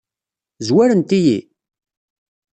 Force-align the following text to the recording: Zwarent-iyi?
Zwarent-iyi? 0.67 1.39